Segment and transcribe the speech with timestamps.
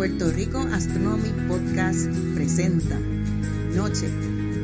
[0.00, 2.98] Puerto Rico Astronomy Podcast presenta
[3.76, 4.08] Noche,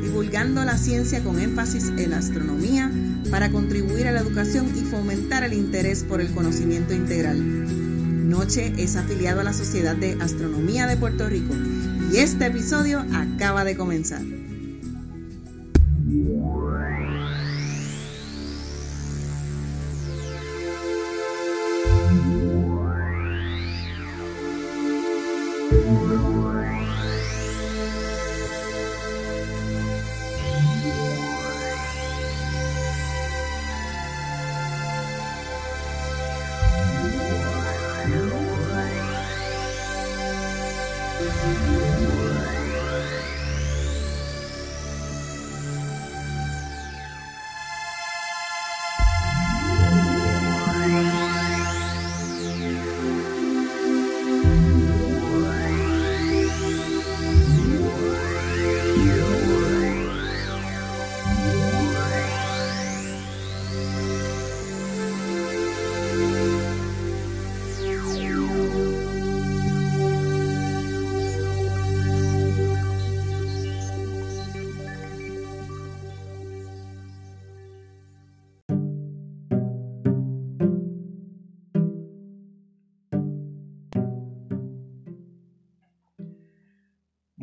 [0.01, 2.91] divulgando la ciencia con énfasis en la astronomía
[3.29, 7.37] para contribuir a la educación y fomentar el interés por el conocimiento integral.
[8.27, 11.53] Noche es afiliado a la Sociedad de Astronomía de Puerto Rico
[12.11, 14.23] y este episodio acaba de comenzar.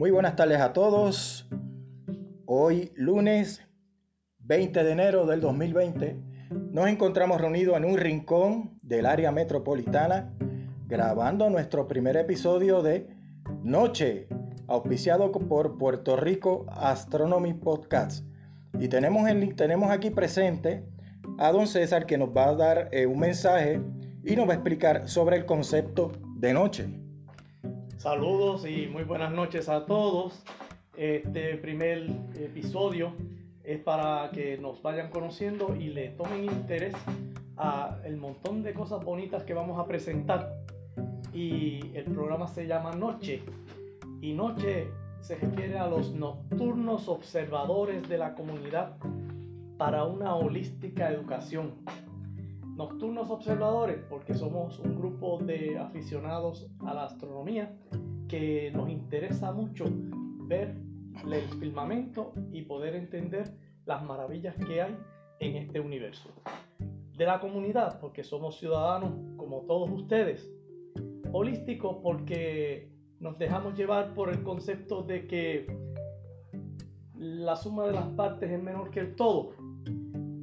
[0.04, 1.48] Muy buenas tardes a todos.
[2.44, 3.66] Hoy lunes
[4.40, 6.20] 20 de enero del 2020
[6.72, 10.30] nos encontramos reunidos en un rincón del área metropolitana
[10.88, 13.08] grabando nuestro primer episodio de
[13.62, 14.28] Noche,
[14.66, 18.26] auspiciado por Puerto Rico Astronomy Podcast.
[18.78, 20.84] Y tenemos, tenemos aquí presente
[21.38, 23.80] a don César que nos va a dar eh, un mensaje
[24.22, 27.03] y nos va a explicar sobre el concepto de noche.
[28.04, 30.44] Saludos y muy buenas noches a todos.
[30.94, 33.14] Este primer episodio
[33.62, 36.94] es para que nos vayan conociendo y le tomen interés
[37.56, 40.52] a el montón de cosas bonitas que vamos a presentar.
[41.32, 43.42] Y el programa se llama Noche.
[44.20, 44.88] Y Noche
[45.22, 48.98] se refiere a los nocturnos observadores de la comunidad
[49.78, 51.72] para una holística educación.
[52.76, 57.72] Nocturnos Observadores, porque somos un grupo de aficionados a la astronomía
[58.28, 59.84] que nos interesa mucho
[60.48, 60.74] ver
[61.22, 64.96] el firmamento y poder entender las maravillas que hay
[65.38, 66.30] en este universo.
[67.16, 70.52] De la comunidad, porque somos ciudadanos como todos ustedes.
[71.30, 75.66] Holístico, porque nos dejamos llevar por el concepto de que
[77.14, 79.52] la suma de las partes es menor que el todo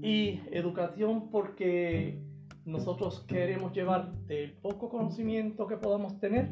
[0.02, 2.20] y educación porque
[2.66, 6.50] nosotros queremos llevar el poco conocimiento que podamos tener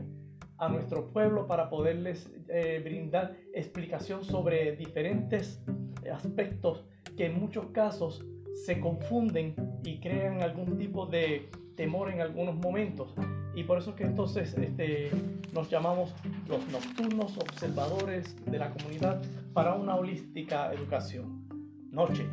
[0.58, 5.64] a nuestro pueblo para poderles eh, brindar explicación sobre diferentes
[6.12, 8.26] aspectos que en muchos casos
[8.66, 13.14] se confunden y crean algún tipo de temor en algunos momentos.
[13.56, 15.12] Y por eso es que entonces este,
[15.54, 16.14] nos llamamos
[16.48, 19.22] los nocturnos observadores de la comunidad
[19.54, 21.48] para una holística educación.
[21.92, 22.26] Noche.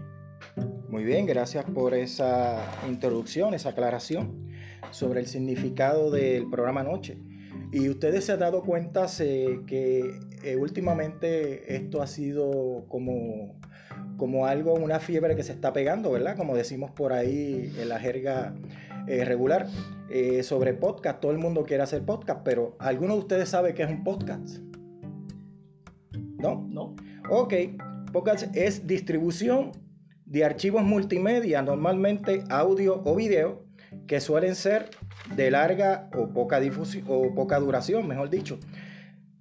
[0.89, 4.49] Muy bien, gracias por esa introducción, esa aclaración
[4.91, 7.19] sobre el significado del programa Noche.
[7.73, 13.59] Y ustedes se han dado cuenta que eh, últimamente esto ha sido como,
[14.17, 16.37] como algo, una fiebre que se está pegando, ¿verdad?
[16.37, 18.55] Como decimos por ahí en la jerga
[19.07, 19.67] eh, regular.
[20.09, 23.83] Eh, sobre podcast, todo el mundo quiere hacer podcast, pero ¿alguno de ustedes sabe qué
[23.83, 24.59] es un podcast?
[26.39, 26.67] ¿No?
[26.71, 26.95] No.
[27.29, 27.55] Ok,
[28.13, 29.73] podcast es distribución
[30.27, 33.65] de archivos multimedia, normalmente audio o video,
[34.07, 34.91] que suelen ser
[35.35, 36.61] de larga o poca,
[37.07, 38.59] o poca duración, mejor dicho.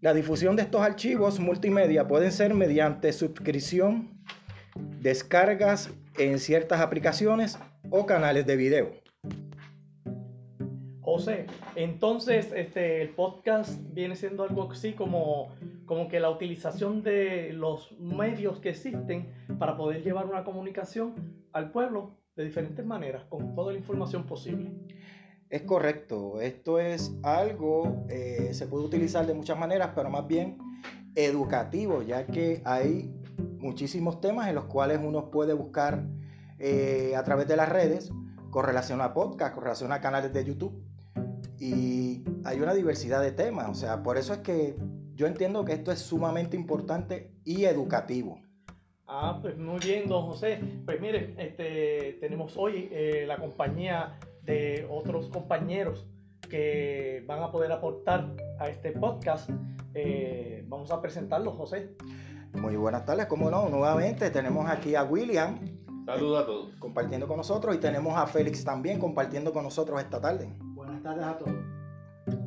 [0.01, 4.21] La difusión de estos archivos multimedia pueden ser mediante suscripción,
[5.01, 7.57] descargas en ciertas aplicaciones
[7.89, 8.91] o canales de video.
[11.01, 11.45] José,
[11.75, 15.55] entonces este, el podcast viene siendo algo así como,
[15.85, 21.71] como que la utilización de los medios que existen para poder llevar una comunicación al
[21.71, 24.71] pueblo de diferentes maneras, con toda la información posible.
[25.49, 30.57] Es correcto, esto es algo, eh, se puede utilizar de muchas maneras, pero más bien
[31.15, 33.13] educativo, ya que hay
[33.59, 36.03] muchísimos temas en los cuales uno puede buscar
[36.59, 38.11] eh, a través de las redes
[38.49, 40.83] con relación a podcast, con relación a canales de YouTube
[41.59, 43.69] y hay una diversidad de temas.
[43.69, 44.75] O sea, por eso es que
[45.15, 48.39] yo entiendo que esto es sumamente importante y educativo.
[49.07, 50.59] Ah, pues muy bien, don José.
[50.85, 56.05] Pues mire, este, tenemos hoy eh, la compañía de otros compañeros
[56.49, 59.49] que van a poder aportar a este podcast.
[59.93, 61.95] Eh, vamos a presentarlos, José.
[62.53, 65.59] Muy buenas tardes, como no, nuevamente tenemos aquí a William.
[66.05, 66.75] Saludos a todos.
[66.79, 70.53] Compartiendo con nosotros y tenemos a Félix también compartiendo con nosotros esta tarde.
[70.59, 71.55] Buenas tardes a todos.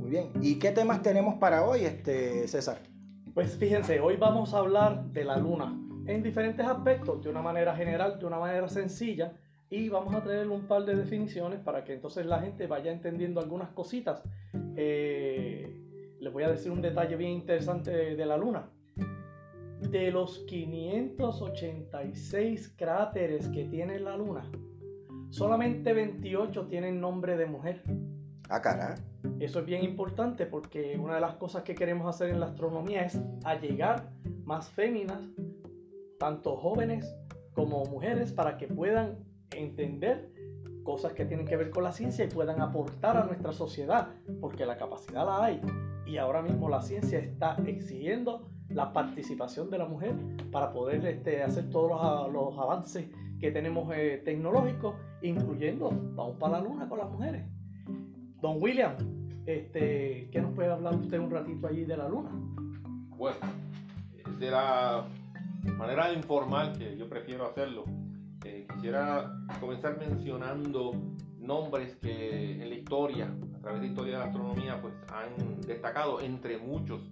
[0.09, 0.33] Muy bien.
[0.41, 2.79] ¿Y qué temas tenemos para hoy, este César?
[3.35, 7.77] Pues fíjense, hoy vamos a hablar de la luna en diferentes aspectos, de una manera
[7.77, 9.35] general, de una manera sencilla,
[9.69, 13.39] y vamos a traer un par de definiciones para que entonces la gente vaya entendiendo
[13.39, 14.23] algunas cositas.
[14.77, 15.79] Eh,
[16.19, 18.71] les voy a decir un detalle bien interesante de, de la luna.
[19.91, 24.51] De los 586 cráteres que tiene la luna,
[25.29, 27.83] solamente 28 tienen nombre de mujer.
[28.49, 28.95] Cara.
[29.41, 33.05] Eso es bien importante porque una de las cosas que queremos hacer en la astronomía
[33.05, 34.11] es allegar
[34.45, 35.21] más féminas,
[36.19, 37.15] tanto jóvenes
[37.53, 39.19] como mujeres, para que puedan
[39.55, 40.33] entender
[40.83, 44.09] cosas que tienen que ver con la ciencia y puedan aportar a nuestra sociedad,
[44.41, 45.61] porque la capacidad la hay.
[46.07, 50.15] Y ahora mismo la ciencia está exigiendo la participación de la mujer
[50.51, 53.09] para poder este, hacer todos los, los avances
[53.39, 57.45] que tenemos eh, tecnológicos, incluyendo, vamos para la luna con las mujeres.
[58.41, 58.95] Don William,
[59.47, 62.31] este, ¿qué nos puede hablar usted un ratito allí de la luna?
[63.17, 63.39] Bueno,
[64.39, 65.09] de la
[65.77, 67.85] manera informal que yo prefiero hacerlo,
[68.45, 70.93] eh, quisiera comenzar mencionando
[71.41, 75.61] nombres que en la historia, a través de la historia de la astronomía, pues han
[75.63, 77.11] destacado entre muchos.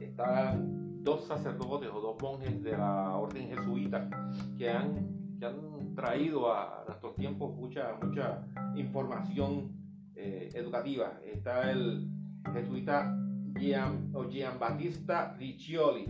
[0.00, 4.08] Están dos sacerdotes o dos monjes de la orden jesuita
[4.56, 8.42] que han, que han traído a nuestros tiempos mucha, mucha
[8.74, 9.81] información
[10.24, 11.18] eh, educativa.
[11.24, 12.06] Está el
[12.52, 13.12] jesuita
[13.58, 14.24] Gian, o
[14.56, 16.06] Battista Riccioli.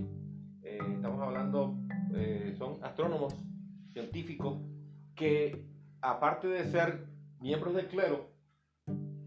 [0.62, 1.78] Eh, estamos hablando,
[2.14, 3.34] eh, son astrónomos
[3.90, 4.60] científicos
[5.14, 5.64] que,
[6.02, 7.06] aparte de ser
[7.40, 8.28] miembros del clero,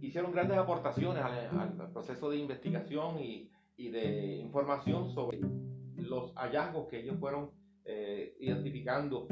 [0.01, 5.39] hicieron grandes aportaciones al, proceso de investigación y, de información sobre
[5.95, 7.49] los hallazgos que ellos fueron
[8.39, 9.27] identificando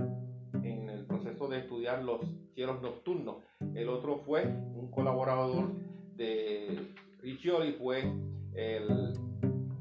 [0.63, 2.21] en el proceso de estudiar los
[2.55, 3.37] cielos nocturnos.
[3.75, 5.73] El otro fue un colaborador
[6.15, 8.03] de Riccioli, fue
[8.53, 9.13] el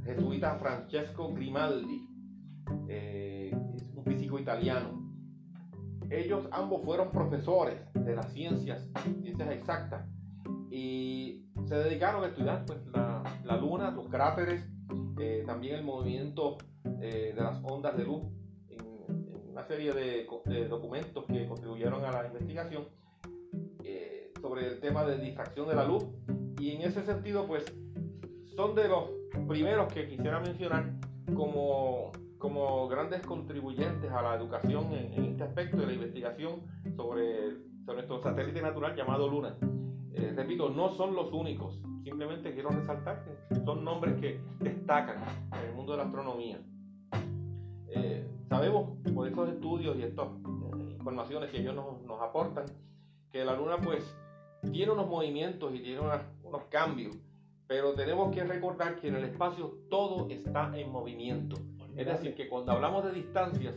[0.04, 2.08] jesuita Francesco Grimaldi,
[2.88, 5.00] eh, es un físico italiano.
[6.10, 8.86] Ellos ambos fueron profesores de las ciencias,
[9.22, 10.06] ciencias exactas,
[10.70, 14.64] y se dedicaron a estudiar pues, la, luna, los cráteres,
[15.18, 16.58] eh, también el movimiento
[17.00, 18.22] eh, de las ondas de luz
[19.52, 22.88] una serie de, documentos que contribuyeron a la investigación
[24.42, 26.04] sobre el tema de difracción de la luz
[26.58, 27.64] y en ese sentido pues
[28.54, 29.10] son de los
[29.48, 30.92] primeros que quisiera mencionar
[31.34, 36.60] como, como grandes contribuyentes a la educación en, en este aspecto de la investigación
[36.96, 37.52] sobre,
[37.86, 39.56] sobre nuestro satélite natural llamado Luna.
[40.12, 45.16] Eh, repito, no son los únicos, simplemente quiero resaltar que son nombres que destacan
[45.52, 46.60] en el mundo de la astronomía.
[47.88, 52.64] Eh, sabemos por estos estudios y estas eh, informaciones que ellos nos, nos, aportan
[53.30, 54.04] que la luna pues
[54.70, 57.16] tiene unos movimientos y tiene unas, unos cambios,
[57.66, 61.56] pero tenemos que recordar que en el espacio todo está en movimiento.
[61.96, 63.74] Es decir, que cuando hablamos de distancias,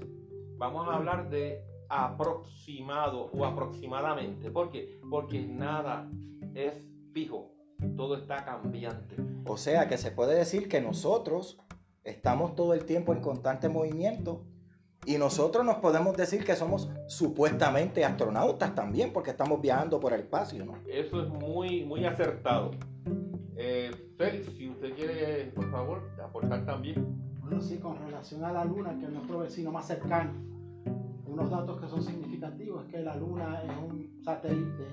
[0.58, 4.52] vamos a hablar de aproximado o aproximadamente.
[4.52, 5.00] ¿Por qué?
[5.10, 6.10] Porque nada
[6.54, 6.74] es
[7.14, 7.52] fijo,
[7.96, 9.15] todo está cambiante.
[9.46, 11.58] O sea que se puede decir que nosotros
[12.04, 14.46] estamos todo el tiempo en constante movimiento
[15.06, 20.22] y nosotros nos podemos decir que somos supuestamente astronautas también porque estamos viajando por el
[20.22, 20.74] espacio, ¿no?
[20.90, 22.72] Eso es muy, muy acertado.
[23.56, 27.06] Eh, Félix, si usted quiere, por favor, aportar también.
[27.42, 30.34] Bueno, sí, con relación a la Luna, que es nuestro vecino más cercano,
[31.26, 34.88] unos datos que son significativos es que la Luna es un satélite,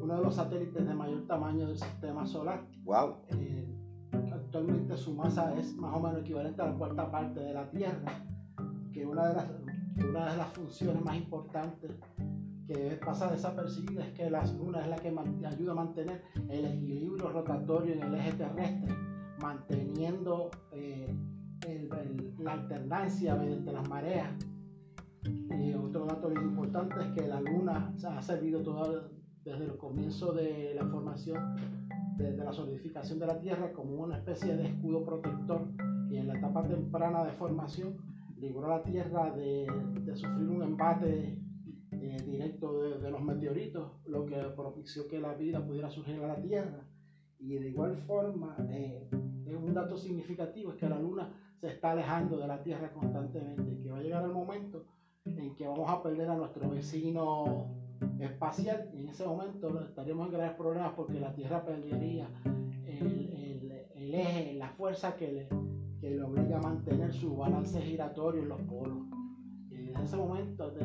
[0.00, 2.62] uno de los satélites de mayor tamaño del sistema solar.
[2.84, 3.16] Wow.
[3.28, 3.68] Eh,
[4.32, 8.24] actualmente su masa es más o menos equivalente a la cuarta parte de la Tierra,
[8.94, 9.46] que una de las,
[10.08, 11.90] una de las funciones más importantes
[12.66, 15.08] que pasa desapercibida es que la luna es la que
[15.46, 18.94] ayuda a mantener el equilibrio rotatorio en el eje terrestre,
[19.40, 21.12] manteniendo eh,
[21.66, 24.30] el, el, la alternancia mediante las mareas.
[25.24, 29.08] Y otro dato bien importante es que la luna ha servido toda,
[29.44, 31.56] desde el comienzo de la formación,
[32.16, 35.66] desde la solidificación de la Tierra, como una especie de escudo protector
[36.08, 39.66] y en la etapa temprana de formación libró a la Tierra de,
[40.02, 41.38] de sufrir un embate
[41.92, 46.28] eh, directo de, de, los meteoritos, lo que propició que la vida pudiera surgir a
[46.28, 46.86] la Tierra.
[47.38, 52.38] Y de igual forma, eh, un dato significativo es que la Luna se está alejando
[52.38, 54.84] de la Tierra constantemente que va a llegar el momento
[55.24, 57.70] en que vamos a perder a nuestro vecino
[58.18, 62.28] espacial y en ese momento estaríamos en graves problemas porque la Tierra perdería
[63.94, 65.48] el eje, la fuerza que le,
[66.04, 68.98] que le obliga a mantener su balance giratorio en los polos.
[69.70, 70.84] Y en ese momento, de,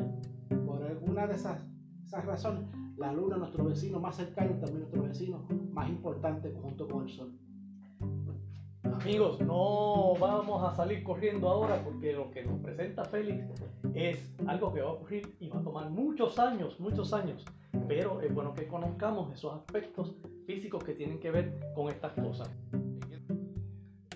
[0.64, 1.62] por alguna de esas,
[2.06, 2.64] esas razones,
[2.96, 7.02] la Luna es nuestro vecino más cercano y también nuestro vecino más importante junto con
[7.06, 7.32] el Sol.
[8.82, 13.44] Amigos, no vamos a salir corriendo ahora porque lo que nos presenta Félix
[13.92, 17.44] es algo que va a ocurrir y va a tomar muchos años, muchos años.
[17.88, 20.14] Pero es bueno que conozcamos esos aspectos
[20.46, 22.50] físicos que tienen que ver con estas cosas.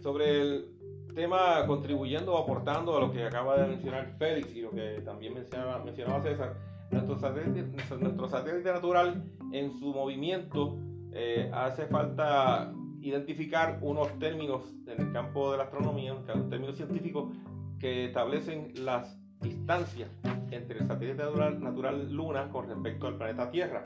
[0.02, 0.73] Sobre el
[1.14, 5.34] tema contribuyendo o aportando a lo que acaba de mencionar Félix y lo que también
[5.34, 6.54] mencionaba, mencionaba César,
[6.90, 7.62] nuestro satélite,
[8.00, 10.76] nuestro satélite natural en su movimiento
[11.12, 17.30] eh, hace falta identificar unos términos en el campo de la astronomía, un términos científicos
[17.78, 20.10] que establecen las distancias
[20.50, 23.84] entre el satélite natural, natural Luna con respecto al planeta Tierra.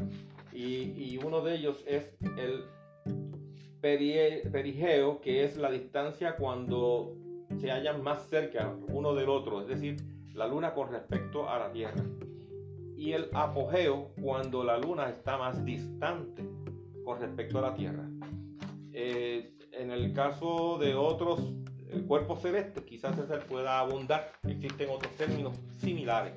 [0.52, 2.64] Y, y uno de ellos es el
[3.80, 7.14] perigeo, que es la distancia cuando
[7.58, 9.96] se hallan más cerca uno del otro, es decir,
[10.34, 12.04] la Luna con respecto a la Tierra.
[12.96, 16.44] Y el apogeo, cuando la Luna está más distante
[17.04, 18.08] con respecto a la Tierra.
[18.92, 21.52] Eh, en el caso de otros
[22.06, 26.34] cuerpos celestes, quizás se pueda abundar, existen otros términos similares.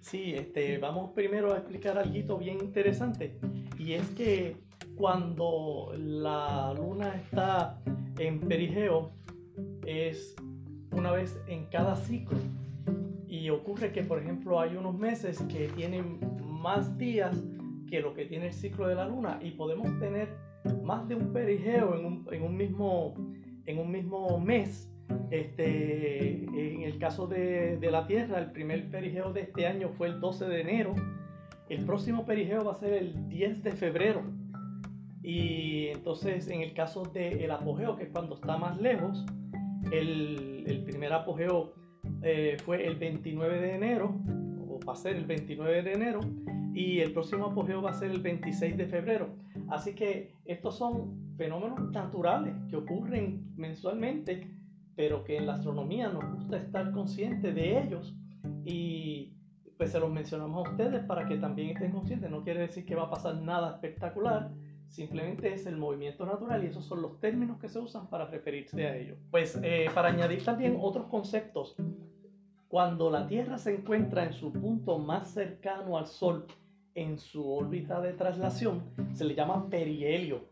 [0.00, 3.38] Sí, este, vamos primero a explicar algo bien interesante,
[3.78, 4.56] y es que
[4.96, 7.80] cuando la luna está
[8.18, 9.10] en perigeo,
[9.86, 10.36] es
[10.92, 12.38] una vez en cada ciclo.
[13.26, 17.42] Y ocurre que, por ejemplo, hay unos meses que tienen más días
[17.88, 20.28] que lo que tiene el ciclo de la luna y podemos tener
[20.82, 23.14] más de un perigeo en un, en un, mismo,
[23.66, 24.90] en un mismo mes.
[25.30, 30.08] Este, en el caso de, de, la Tierra, el primer perigeo de este año fue
[30.08, 30.94] el 12 de enero.
[31.68, 34.22] El próximo perigeo va a ser el 10 de febrero.
[35.24, 39.24] Y entonces, en el caso del apogeo, que es cuando está más lejos,
[39.90, 41.72] el, el primer apogeo
[42.22, 44.14] eh, fue el 29 de enero,
[44.68, 46.20] o va a ser el 29 de enero,
[46.74, 49.30] y el próximo apogeo va a ser el 26 de febrero.
[49.68, 54.50] Así que estos son fenómenos naturales que ocurren mensualmente,
[54.96, 58.14] pero que en la astronomía nos gusta estar conscientes de ellos
[58.64, 59.32] y
[59.76, 62.30] pues se los mencionamos a ustedes para que también estén conscientes.
[62.30, 64.50] No quiere decir que va a pasar nada espectacular,
[64.88, 68.86] simplemente es el movimiento natural y esos son los términos que se usan para referirse
[68.86, 69.16] a ello.
[69.30, 71.76] Pues eh, para añadir también otros conceptos,
[72.68, 76.46] cuando la Tierra se encuentra en su punto más cercano al Sol,
[76.94, 80.44] en su órbita de traslación se le llama perihelio.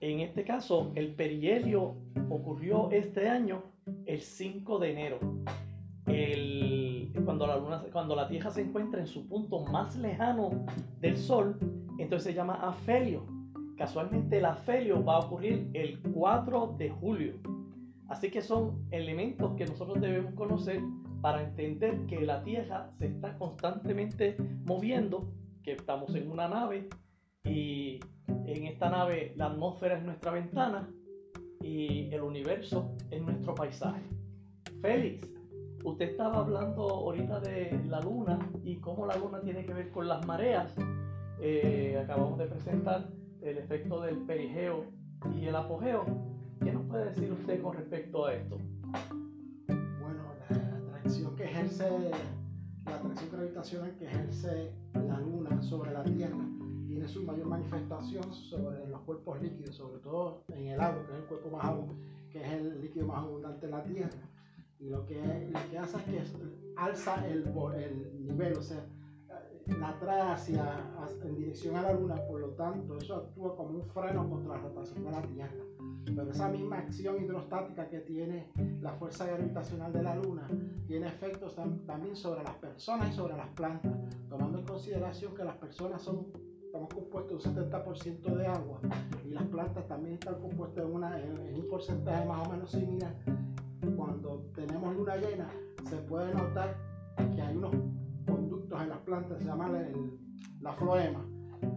[0.00, 1.96] En este caso, el perihelio
[2.30, 3.62] ocurrió este año
[4.06, 5.18] el 5 de enero.
[6.06, 10.50] El, cuando, la luna, cuando la Tierra se encuentra en su punto más lejano
[11.00, 11.58] del Sol,
[11.98, 13.37] entonces se llama afelio.
[13.78, 17.34] Casualmente el afelio va a ocurrir el 4 de julio.
[18.08, 20.80] Así que son elementos que nosotros debemos conocer
[21.20, 25.32] para entender que la Tierra se está constantemente moviendo
[25.72, 26.88] estamos en una nave
[27.44, 30.88] y en esta nave la atmósfera es nuestra ventana
[31.60, 34.02] y el universo es nuestro paisaje.
[34.80, 35.28] Félix,
[35.84, 40.08] usted estaba hablando ahorita de la luna y cómo la luna tiene que ver con
[40.08, 40.74] las mareas.
[41.40, 43.08] Eh, acabamos de presentar
[43.42, 44.84] el efecto del perigeo
[45.34, 46.04] y el apogeo.
[46.62, 48.58] ¿Qué nos puede decir usted con respecto a esto?
[49.66, 52.10] Bueno, la atracción que ejerce
[52.88, 56.38] la atracción gravitacional que ejerce la Luna sobre la Tierra
[56.86, 61.18] tiene su mayor manifestación sobre los cuerpos líquidos, sobre todo en el agua, que es
[61.18, 61.86] el cuerpo más agua,
[62.30, 64.18] que es el líquido más abundante en la Tierra.
[64.80, 67.44] Y lo que, lo que hace es que alza el,
[67.76, 68.84] el nivel, o sea,
[69.78, 70.64] la trae hacia,
[71.22, 74.62] en dirección a la Luna, por lo tanto, eso actúa como un freno contra la
[74.62, 75.64] rotación de la Tierra.
[76.04, 80.48] Pero esa misma acción hidrostática que tiene la fuerza gravitacional de la Luna
[80.86, 81.54] tiene efectos
[81.86, 83.92] también sobre las personas y sobre las plantas,
[84.28, 86.26] tomando en consideración que las personas son
[86.68, 88.78] estamos compuestos de un 70% de agua
[89.24, 93.14] y las plantas también están compuestas en, una, en, un porcentaje más o menos similar.
[93.96, 95.50] Cuando tenemos luna llena,
[95.88, 96.76] se puede notar
[97.34, 97.74] que hay unos
[98.68, 99.70] conductos en las plantas, se llama
[100.60, 101.24] la floema,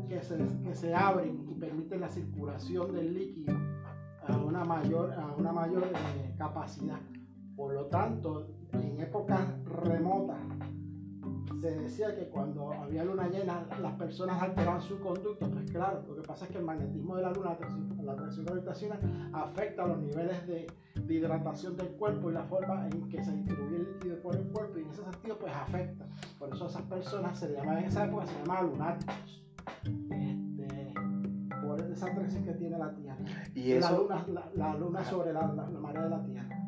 [0.07, 3.55] que se, que se abren y permiten la circulación del líquido
[4.27, 6.99] a una mayor, a una mayor eh, capacidad.
[7.55, 10.37] Por lo tanto, en épocas remotas
[11.61, 16.15] se decía que cuando había luna llena las personas alteraban su conducta, pues claro, lo
[16.15, 17.55] que pasa es que el magnetismo de la luna,
[18.03, 23.07] la atracción gravitacional, afecta los niveles de, de, hidratación del cuerpo y la forma en
[23.09, 26.07] que se distribuye el líquido por el cuerpo y en ese sentido pues afecta.
[26.39, 29.43] Por eso esas personas se llamaban en esa época, se llamaban lunáticos.
[29.83, 30.93] Este,
[31.61, 33.17] por esa atracción que tiene la Tierra.
[33.53, 34.25] ¿Y la, luna,
[34.55, 36.60] la, luna sobre la, la, marea de la Tierra.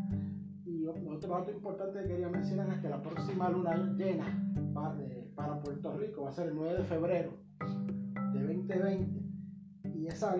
[0.87, 4.25] Otro dato importante que quería mencionar es que la próxima luna llena
[5.35, 7.31] para Puerto Rico va a ser el 9 de febrero
[8.33, 9.23] de 2020
[9.95, 10.35] y esa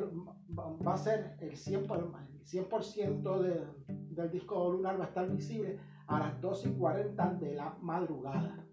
[0.58, 3.40] va a ser el 100%,
[3.88, 8.68] del disco lunar va a estar visible a las 2 y 40 de la madrugada.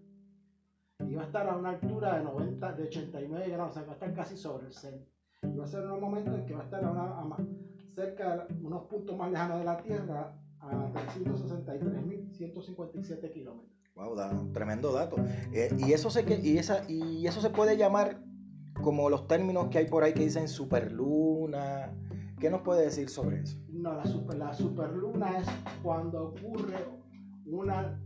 [0.99, 3.91] Y va a estar a una altura de 90 de 89 grados o sea va
[3.91, 5.09] a estar casi sobre el centro
[5.43, 7.35] y va a ser un momento en que va a estar a una,
[7.95, 15.17] cerca de unos puntos más lejanos de la Tierra a 363.157 kilómetros Wow, tremendo dato.
[15.51, 18.21] Eh, y, eso se, y, esa, y eso se puede llamar
[18.81, 21.93] como los términos que hay por ahí que dicen superluna.
[22.39, 23.59] ¿Qué nos puede decir sobre eso?
[23.69, 25.47] No, la, super, la superluna es
[25.83, 26.77] cuando ocurre
[27.45, 27.99] una,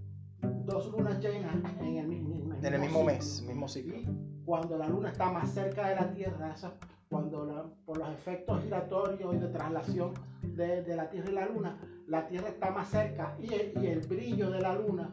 [0.65, 3.95] dos lunas llenas en el, mismo, en el mismo mes, mismo ciclo.
[4.43, 6.73] cuando la luna está más cerca de la Tierra, eso,
[7.15, 11.77] cuando por los efectos giratorios y de traslación de, de, la Tierra y la Luna,
[12.07, 13.45] la Tierra está más cerca y
[13.79, 15.09] y el brillo de la Luna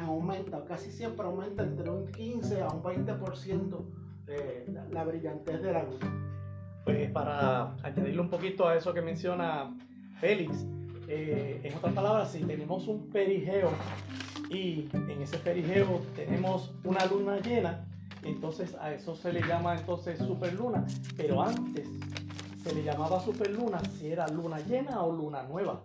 [0.00, 3.84] aumenta, casi siempre aumenta entre un 15 a un 20%
[4.28, 5.98] eh, la, la brillantez de la luz.
[6.86, 9.76] Pues para añadirle un poquito a eso que menciona
[10.18, 10.66] Félix,
[11.06, 13.68] eh, en otras palabras, si tenemos un perigeo
[14.48, 17.84] y en ese perigeo tenemos una luna llena,
[18.28, 21.88] entonces a eso se le llama entonces superluna, pero antes
[22.62, 25.84] se le llamaba superluna si era luna llena o luna nueva.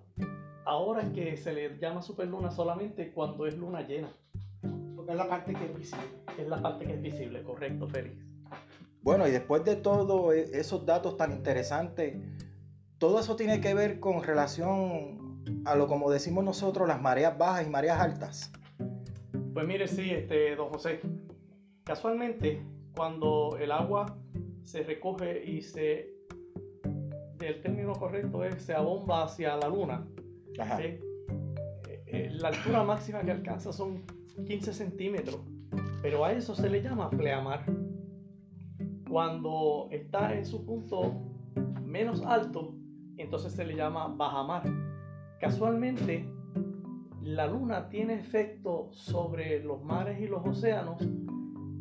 [0.65, 4.11] Ahora es que se le llama superluna solamente cuando es luna llena.
[4.95, 6.07] Porque es la parte que es visible.
[6.37, 8.23] Es la parte que es visible, correcto, Félix.
[9.01, 12.15] Bueno, y después de todo e, esos datos tan interesantes,
[12.99, 15.21] todo eso tiene que ver con relación
[15.65, 18.51] a lo como decimos nosotros, las mareas bajas y mareas altas.
[19.53, 21.01] Pues mire, sí, este, don José.
[21.83, 22.63] Casualmente,
[22.95, 24.17] cuando el agua
[24.63, 26.13] se recoge y se,
[27.39, 30.07] el término correcto es se abomba hacia la luna,
[30.57, 30.99] eh,
[31.87, 34.03] eh, la altura máxima que alcanza son
[34.45, 35.39] 15 centímetros,
[36.01, 37.65] pero a eso se le llama pleamar.
[39.09, 41.21] Cuando está en su punto
[41.83, 42.75] menos alto,
[43.17, 44.63] entonces se le llama bajamar.
[45.39, 46.29] Casualmente,
[47.21, 51.01] la luna tiene efecto sobre los mares y los océanos,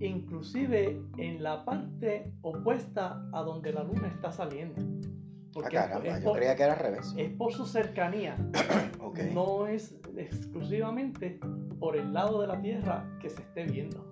[0.06, 4.82] inclusive en la parte opuesta a donde la luna está saliendo.
[5.52, 7.14] Porque ah, yo creía que era al revés.
[7.16, 8.36] Es por su cercanía.
[9.34, 11.40] No es exclusivamente
[11.80, 14.06] por el lado de la Tierra que se esté viendo.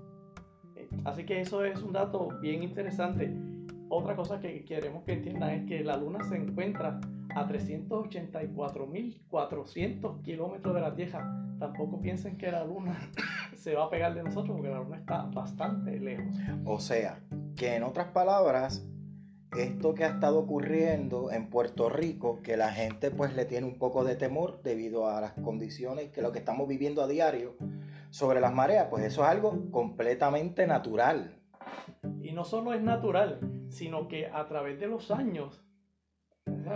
[0.75, 3.33] Eh, así que eso es un dato bien interesante.
[3.89, 7.01] Otra cosa que queremos que entiendan es que la Luna se encuentra
[7.35, 11.29] a 384.400 kilómetros de la Tierra.
[11.59, 12.97] Tampoco piensen que la Luna
[13.57, 16.37] se va a pegar de nosotros porque la Luna está bastante lejos.
[16.65, 17.19] O sea,
[17.57, 18.87] que en otras palabras,
[19.57, 23.79] esto que ha estado ocurriendo en Puerto Rico, que la gente pues le tiene un
[23.79, 27.57] poco de temor debido a las condiciones que lo que estamos viviendo a diario
[28.11, 31.35] sobre las mareas, pues eso es algo completamente natural.
[32.23, 35.63] Y no solo es natural, sino que a través de los años,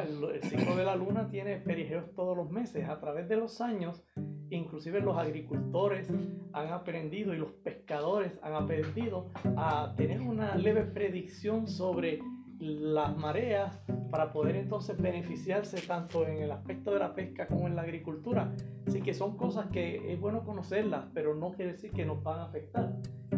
[0.00, 4.02] el, ciclo de la luna tiene perigeos todos los meses, a través de los años,
[4.50, 6.08] inclusive los agricultores
[6.52, 12.20] han aprendido y los pescadores han aprendido a tener una leve predicción sobre
[12.58, 17.74] las mareas para poder entonces beneficiarse tanto en el aspecto de la pesca como en
[17.74, 18.54] la agricultura.
[18.86, 22.40] Así que son cosas que es bueno conocerlas, pero no quiere decir que nos van
[22.40, 22.92] a afectar.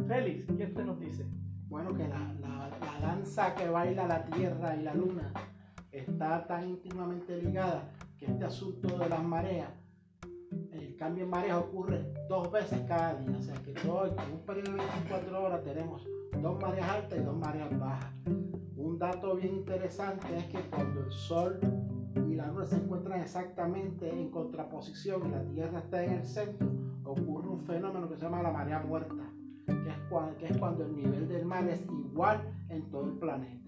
[0.08, 1.24] Félix, ¿qué usted nos dice?
[1.68, 5.32] Bueno, que la, la, la danza que baila la Tierra y la Luna
[6.00, 9.70] está tan íntimamente ligada que este asunto de las mareas,
[10.72, 13.36] el cambio en mareas ocurre dos veces cada día.
[13.36, 16.06] O sea que todo, en un periodo de 24 horas tenemos
[16.40, 18.12] dos mareas altas y dos mareas bajas
[18.84, 21.58] un dato bien interesante es que cuando el Sol
[22.28, 26.68] y la Luna se encuentran exactamente en contraposición y la Tierra está en el centro,
[27.04, 29.24] ocurre un fenómeno que se llama la marea muerta,
[29.66, 33.18] que es, cuando, que es cuando el nivel del mar es igual en todo el
[33.18, 33.63] planeta.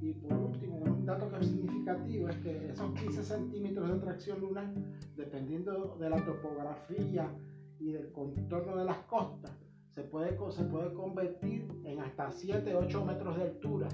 [0.00, 4.40] Y por último, un dato que es significativo es que esos 15 centímetros de atracción
[4.40, 4.72] lunar,
[5.16, 7.30] dependiendo de la topografía
[7.78, 9.52] y del contorno de las costas,
[9.90, 13.88] se puede, se puede convertir en hasta 7, 8 metros de altura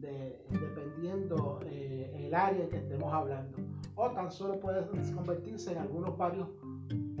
[0.00, 3.58] dependiendo eh, el área que estemos hablando.
[3.94, 6.48] O tan solo puede convertirse en algunos varios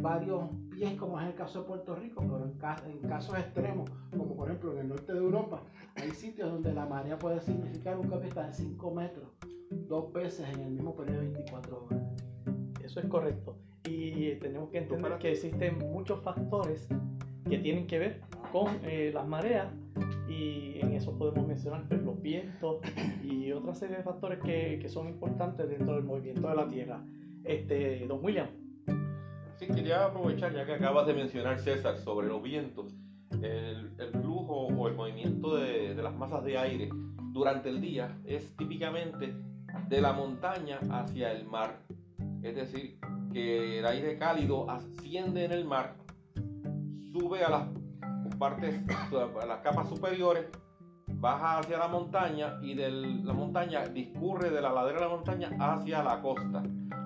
[0.00, 0.42] varios
[0.78, 4.48] pies, como es el caso de Puerto Rico, pero en, en casos extremos, como por
[4.48, 5.62] ejemplo en el norte de Europa,
[5.96, 9.28] hay sitios donde la marea puede significar un cambio de 5 metros,
[9.70, 12.02] dos veces en el mismo periodo de 24 horas.
[12.84, 13.56] Eso es correcto.
[13.84, 16.86] Y tenemos que entender que existen muchos factores
[17.48, 18.20] que tienen que ver
[18.52, 19.72] con eh, las mareas
[20.28, 22.80] y en eso podemos mencionar pues, los vientos
[23.24, 27.02] y otra serie de factores que, que, son importantes dentro del movimiento de la Tierra.
[27.44, 28.67] Este, don William.
[29.58, 32.94] Sí, quería aprovechar ya que acabas de mencionar César sobre los vientos,
[33.32, 36.88] el, el flujo o el movimiento de, de las masas de aire
[37.32, 39.34] durante el día es típicamente
[39.88, 41.80] de la montaña hacia el mar.
[42.42, 43.00] Es decir,
[43.32, 45.96] que el aire cálido asciende en el mar,
[47.12, 47.68] sube a las
[48.38, 48.80] partes,
[49.42, 50.46] a las capas superiores,
[51.08, 55.50] baja hacia la montaña y de la montaña discurre de la ladera de la montaña
[55.58, 56.62] hacia la costa.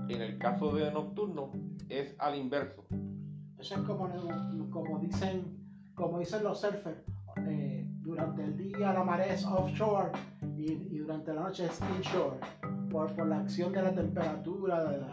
[0.09, 1.53] En el caso de nocturno
[1.89, 2.85] es al inverso.
[3.59, 4.09] Eso es como,
[4.71, 7.05] como dicen, como dicen los surfers.
[7.47, 10.11] Eh, durante el día la marea es offshore
[10.57, 12.39] y, y durante la noche es inshore
[12.91, 15.11] por, por la acción de la temperatura de la,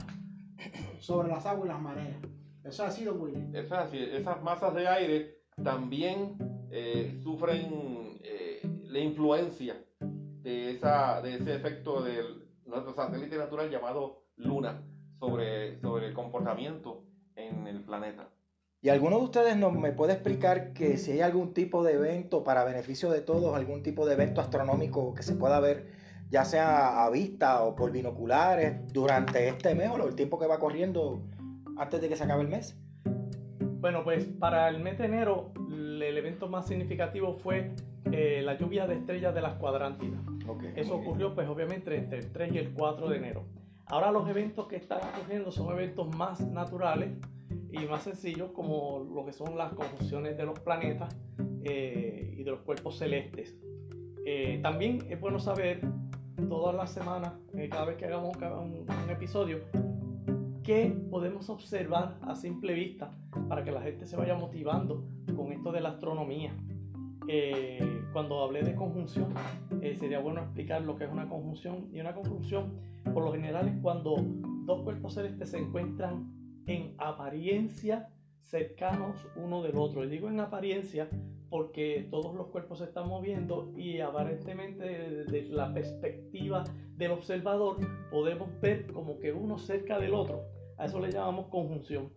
[1.00, 2.18] sobre las aguas y las mareas.
[2.64, 3.98] Eso ha sido muy Eso es así.
[3.98, 6.38] Esas masas de aire también
[6.72, 12.22] eh, sufren eh, la influencia de, esa, de ese efecto de
[12.66, 14.82] nuestro satélite natural llamado Luna
[15.20, 17.04] sobre, sobre el comportamiento
[17.36, 18.30] en el planeta.
[18.82, 22.44] ¿Y alguno de ustedes nos, me puede explicar que si hay algún tipo de evento
[22.44, 25.88] para beneficio de todos, algún tipo de evento astronómico que se pueda ver,
[26.30, 30.60] ya sea a vista o por binoculares, durante este mes o el tiempo que va
[30.60, 31.22] corriendo
[31.78, 32.78] antes de que se acabe el mes?
[33.82, 37.72] Bueno, pues para el mes de enero el evento más significativo fue
[38.12, 40.22] eh, la lluvia de estrellas de las cuadrántidas.
[40.76, 43.46] Eso ocurrió pues obviamente entre el 3 y el 4 de enero.
[43.90, 47.18] Ahora los eventos que están ocurriendo son eventos más naturales
[47.72, 51.16] y más sencillos como lo que son las conjunciones de los planetas
[51.64, 53.58] eh, y de los cuerpos celestes.
[54.26, 55.82] Eh, también es bueno saber
[56.48, 57.34] todas las semanas,
[57.72, 59.60] cada vez que hagamos un, un episodio,
[60.64, 63.10] qué podemos observar a simple vista
[63.48, 65.04] para que la gente se vaya motivando
[65.36, 66.56] con esto de la astronomía.
[67.32, 69.32] Eh, cuando hablé de conjunción,
[69.84, 71.88] eh, sería bueno explicar lo que es una conjunción.
[71.94, 72.74] Y una conjunción,
[73.14, 74.16] por lo general, es cuando
[74.66, 78.10] dos cuerpos celestes se encuentran en apariencia
[78.42, 80.04] cercanos uno del otro.
[80.04, 81.08] Y digo en apariencia
[81.52, 86.64] porque todos los cuerpos se están moviendo y aparentemente desde la perspectiva
[86.98, 87.78] del observador
[88.10, 90.46] podemos ver como que uno cerca del otro.
[90.78, 92.10] A eso le llamamos conjunción.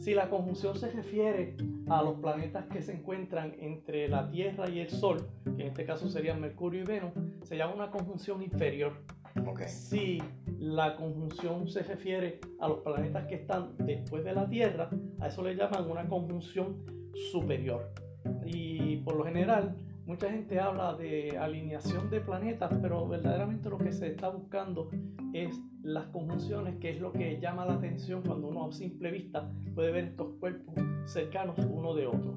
[0.00, 1.56] Si la conjunción se refiere
[1.88, 5.84] a los planetas que se encuentran entre la Tierra y el Sol, que en este
[5.84, 8.94] caso serían Mercurio y Venus, se llama una conjunción inferior.
[9.66, 10.22] Si
[10.58, 14.88] la conjunción se refiere a los planetas que están después de la Tierra,
[15.20, 16.78] a eso le llaman una conjunción
[17.30, 17.92] superior.
[18.46, 23.92] Y por lo general, mucha gente habla de alineación de planetas, pero verdaderamente lo que
[23.92, 24.88] se está buscando
[25.32, 29.50] es las conjunciones, que es lo que llama la atención cuando uno a simple vista
[29.74, 30.74] puede ver estos cuerpos
[31.06, 32.34] cercanos uno de otro.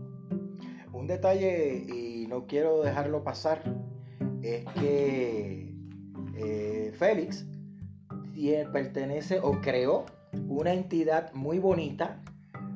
[0.93, 3.62] Un detalle, y no quiero dejarlo pasar,
[4.41, 5.75] es que
[6.36, 7.45] eh, Félix
[8.71, 10.06] pertenece o creó
[10.47, 12.21] una entidad muy bonita,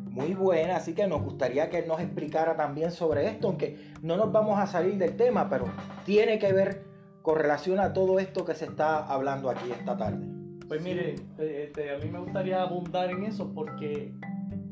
[0.09, 4.15] muy buena, así que nos gustaría que él nos explicara también sobre esto, aunque no
[4.17, 5.65] nos vamos a salir del tema, pero
[6.05, 6.86] tiene que ver
[7.27, 10.25] con relación a todo esto que se está hablando aquí esta tarde.
[10.65, 14.13] Pues mire, este, a mí me gustaría abundar en eso porque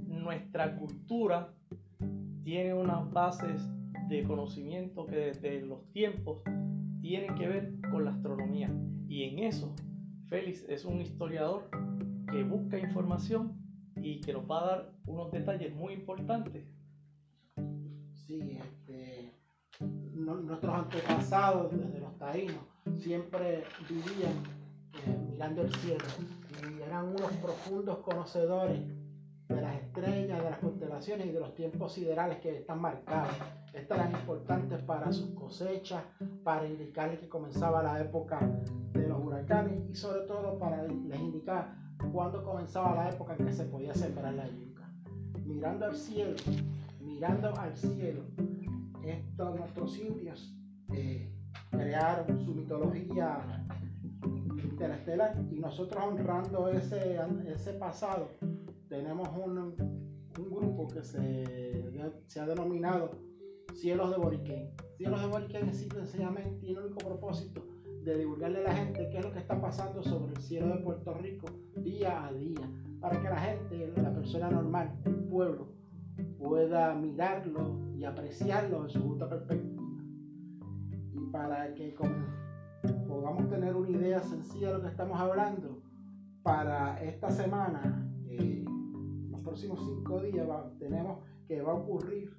[0.08, 1.50] nuestra cultura
[2.46, 3.62] tiene unas bases
[4.08, 6.44] de conocimiento que desde los tiempos
[7.02, 8.74] tienen que ver con la astronomía.
[9.10, 9.76] Y en eso,
[10.30, 11.70] Félix es un historiador
[12.32, 13.52] que busca información
[13.98, 16.74] y que nos va a dar unos detalles muy importantes.
[18.14, 18.60] Sí,
[20.16, 22.64] nuestros antepasados, desde los taínos,
[22.98, 24.34] siempre vivían
[25.30, 26.06] mirando el cielo
[26.78, 28.80] y eran unos profundos conocedores
[29.50, 33.36] de las estrellas, de las constelaciones y de los tiempos siderales que están marcados.
[33.74, 36.04] Estas eran importantes para sus cosechas,
[36.44, 38.40] para indicarles que comenzaba la época
[38.94, 41.76] de los huracanes y sobre todo para les indicar
[42.12, 44.90] cuándo comenzaba la época en que se podía sembrar la yuca.
[45.46, 46.36] Mirando al cielo,
[47.00, 48.22] mirando al cielo,
[49.08, 50.56] estos nuestros indios
[50.94, 51.32] eh,
[51.72, 53.66] crearon su mitología
[54.64, 58.30] interestelar y nosotros honrando ese, ese pasado
[58.90, 59.58] tenemos un,
[60.38, 61.92] un grupo que se,
[62.28, 63.12] se, ha denominado
[63.74, 64.72] Cielos de Boriquén.
[64.98, 67.66] Cielos de Boriquén existe sencillamente tiene el único propósito
[68.04, 70.84] de divulgarle a la gente qué es lo que está pasando sobre el cielo de
[70.84, 72.70] Puerto Rico día a día,
[73.02, 75.75] para que la gente, la persona normal, el pueblo,
[76.38, 79.84] pueda mirarlo y apreciarlo en su justa perspectiva.
[81.14, 81.96] Y para que
[83.08, 85.82] podamos tener una idea sencilla de lo que estamos hablando,
[86.46, 88.64] para esta semana, eh,
[89.32, 90.48] los próximos cinco días,
[90.78, 92.38] tenemos que va a ocurrir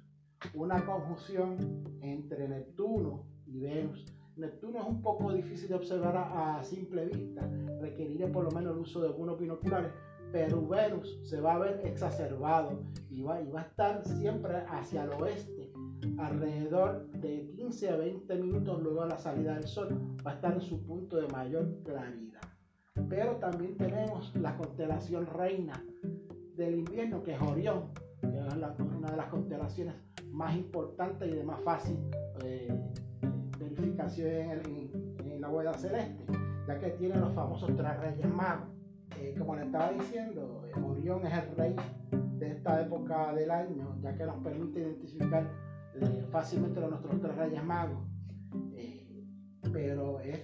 [0.53, 4.05] una conjunción entre Neptuno y Venus.
[4.37, 7.49] Neptuno es un poco difícil de observar a, simple vista,
[7.81, 9.91] requeriría por lo menos el uso de algunos binoculares,
[10.31, 15.03] pero Venus se va a ver exacerbado y va, y va a estar siempre hacia
[15.03, 15.71] el oeste,
[16.17, 19.89] alrededor de 15 a 20 minutos luego de la salida del sol,
[20.25, 22.41] va a estar en su punto de mayor claridad.
[23.09, 25.81] Pero también tenemos la constelación reina
[26.55, 29.93] del invierno, que es Orión, que es una de las constelaciones
[30.31, 31.97] más importantes y de más fácil
[32.43, 32.73] eh,
[33.59, 36.25] verificación en, la huella celeste,
[36.67, 38.76] ya que tiene los famosos tres reyes magos.
[39.19, 41.75] Eh, como le estaba diciendo, eh, Orión es el rey
[42.39, 45.49] de esta época del año, ya que nos permite identificar
[46.31, 47.99] fácilmente a nuestros tres reyes magos.
[49.73, 50.39] pero es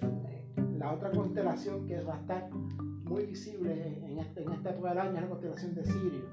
[0.78, 5.00] la otra constelación que va a estar muy visible en, este, en esta época del
[5.00, 6.26] año es la constelación de Sirio.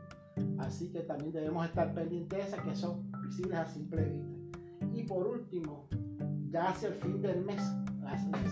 [0.59, 4.59] Así que también debemos estar pendientes de esas que son visibles a simple vista.
[4.92, 5.87] Y por último,
[6.50, 7.62] ya hacia el fin del mes,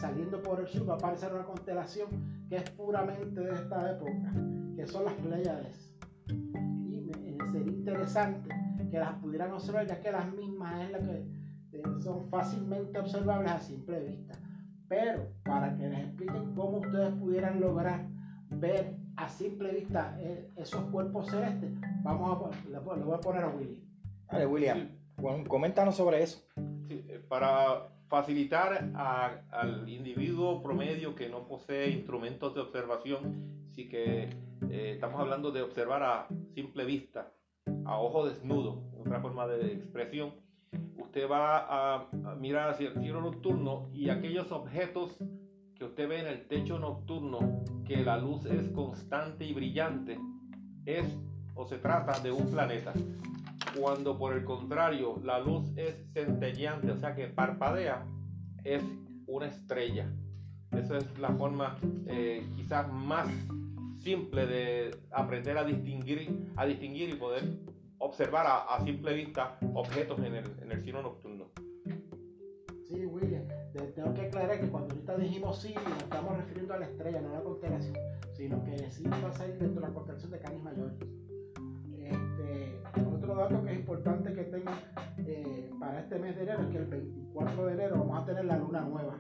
[0.01, 2.09] saliendo por el sur, va a aparecer una constelación
[2.49, 4.33] que es puramente de esta época,
[4.77, 5.95] que son las Pleiades.
[6.29, 8.49] Y eh, sería interesante
[8.91, 11.27] que las pudieran observar, ya que las mismas es la que
[11.73, 14.35] eh, son fácilmente observables a simple vista.
[14.89, 18.07] Pero para que les expliquen cómo ustedes pudieran lograr
[18.51, 21.71] ver a simple vista eh, esos cuerpos celestes,
[22.03, 23.85] vamos a, le, voy a poner a Willy.
[24.31, 24.89] Vale, William,
[25.47, 26.43] coméntanos sobre eso.
[26.89, 34.31] Eh, para facilitar al individuo promedio que no posee instrumentos de observación, sí que
[34.71, 37.33] eh, estamos hablando de observar a simple vista,
[37.85, 40.33] a ojo desnudo, otra forma de expresión
[41.09, 45.17] usted va a, mirar hacia el cielo nocturno y aquellos objetos
[45.75, 50.19] que usted ve en el techo nocturno, que la luz es constante y brillante,
[50.85, 51.07] es
[51.55, 52.93] o se trata de un planeta.
[53.81, 58.05] Cuando por el contrario la luz es centelleante, o sea que parpadea,
[58.65, 58.83] es
[59.27, 60.11] una estrella.
[60.73, 63.29] Esa es la forma eh, quizás más
[63.99, 67.45] simple de aprender a distinguir, a distinguir y poder
[67.99, 71.47] observar a, simple vista objetos en el, en el cielo nocturno.
[72.89, 73.45] Sí, William,
[73.95, 77.31] tengo que aclarar que cuando ahorita dijimos sí, nos estamos refiriendo a la estrella, no
[77.31, 77.97] a la constelación,
[78.33, 80.93] sino que sí va a salir dentro de la constelación de Canis Mayor.
[83.29, 84.75] Otro dato que es importante que tengan
[85.19, 88.47] eh, para este mes de enero es que el 24 de enero vamos a tener
[88.47, 89.19] la luna nueva.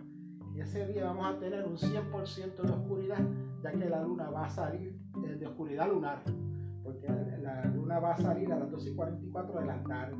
[0.54, 3.18] Y ese día vamos a tener un 100% de oscuridad,
[3.62, 6.22] ya que la luna va a salir de oscuridad lunar
[6.82, 7.06] porque
[7.42, 10.16] la luna va a salir a las 2 y 44 de la tarde.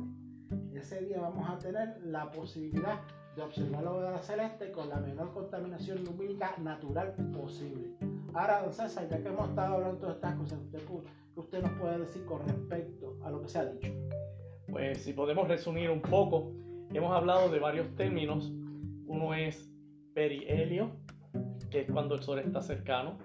[0.71, 2.99] Ese día vamos a tener la posibilidad
[3.35, 8.08] de observar la bóveda celeste con la menor contaminación lumínica natural posible.
[8.33, 10.79] Ahora, don César, ya que hemos estado hablando de estas cosas, ¿usted,
[11.33, 13.91] ¿qué usted nos puede decir con respecto a lo que se ha dicho?
[14.69, 16.51] Pues si podemos resumir un poco,
[16.93, 18.51] hemos hablado de varios términos.
[19.07, 19.69] Uno es
[20.13, 20.91] perihelio,
[21.71, 23.17] que es cuando el sol está cercano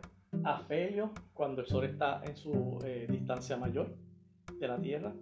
[0.42, 3.94] afelio, cuando el Sol está en su eh, distancia mayor
[4.58, 5.12] de la Tierra,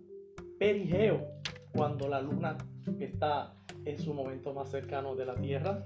[0.58, 1.26] perigeo,
[1.72, 2.56] cuando la Luna
[2.98, 5.84] está en su momento más cercano de la Tierra,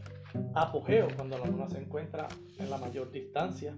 [0.55, 2.29] apogeo, cuando la Luna se encuentra
[2.59, 3.75] en la mayor distancia.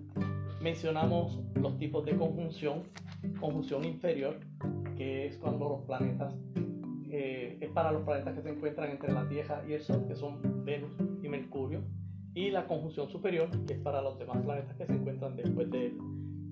[0.61, 2.83] Mencionamos los tipos de conjunción,
[3.41, 4.41] conjunción inferior,
[4.97, 6.35] que es cuando los planetas,
[7.11, 10.17] eh, es para los planetas que se encuentran entre la Tierra y el Sol, que
[10.17, 11.83] son Venus y Mercurio
[12.35, 15.93] y la conjunción superior, que es para los demás planetas que se encuentran después de,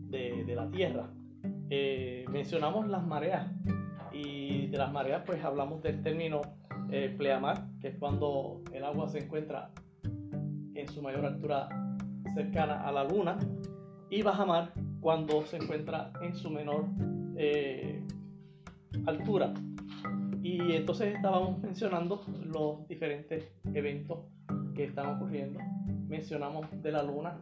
[0.09, 1.11] de, la Tierra.
[1.71, 3.53] Eh, mencionamos las mareas
[4.13, 6.41] y de las mareas pues hablamos del término
[6.91, 9.71] eh, pleamar, que es cuando el agua se encuentra
[10.75, 11.69] en su mayor altura
[12.35, 13.39] cercana a la luna,
[14.11, 16.87] y bajamar cuando se encuentra en su menor
[17.37, 18.03] eh,
[19.07, 19.53] altura.
[20.43, 24.19] Y entonces estábamos mencionando los diferentes eventos
[24.75, 25.59] que están ocurriendo.
[26.09, 27.41] Mencionamos de la luna,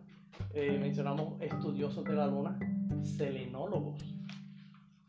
[0.54, 2.59] eh, mencionamos estudiosos de la luna,
[3.02, 4.02] selenólogos,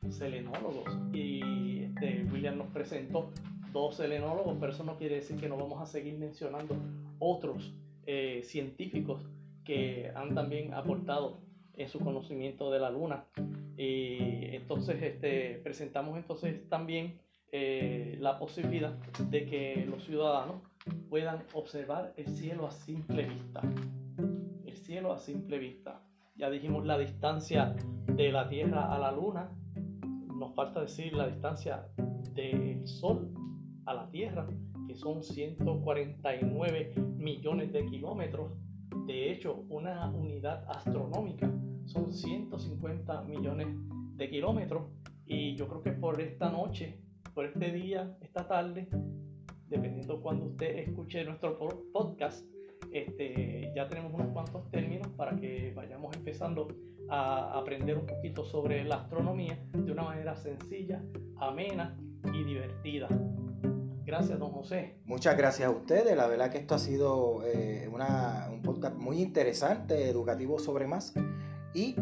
[0.09, 0.85] selenólogos.
[1.13, 3.31] Y este, William nos presentó
[3.75, 6.77] dos selenólogos, pero eso no quiere decir que no vamos a seguir mencionando
[7.19, 7.73] otros
[8.05, 9.21] eh, científicos
[9.65, 11.39] que han también aportado
[11.75, 13.25] en su conocimiento de la luna.
[13.75, 17.19] Y entonces este, presentamos entonces también
[17.51, 18.93] eh, la posibilidad
[19.29, 20.61] de que los ciudadanos
[21.09, 23.61] puedan observar el cielo a simple vista.
[24.65, 26.01] El cielo a simple vista.
[26.38, 27.75] ya dijimos la distancia
[28.07, 29.51] de la Tierra a la Luna,
[30.33, 31.88] nos falta decir la distancia
[32.33, 33.44] del Sol
[33.85, 34.47] a la Tierra,
[34.87, 38.51] que son 149 millones de kilómetros.
[39.05, 41.51] De hecho, una unidad astronómica
[41.85, 43.67] son 150 millones
[44.15, 44.83] de kilómetros.
[45.25, 46.99] Y yo creo que por esta noche,
[47.33, 48.87] por este día, esta tarde,
[49.67, 51.57] dependiendo cuando usted escuche nuestro
[51.91, 52.45] podcast,
[52.91, 56.67] este, ya tenemos unos cuantos términos para que vayamos empezando
[57.09, 61.03] a aprender un poquito sobre la astronomía de una manera sencilla,
[61.37, 61.97] amena
[62.33, 63.07] y divertida.
[64.05, 64.99] Gracias, don José.
[65.05, 66.15] Muchas gracias a ustedes.
[66.15, 71.13] La verdad que esto ha sido eh, un podcast muy interesante, educativo sobre más.
[71.73, 71.95] Y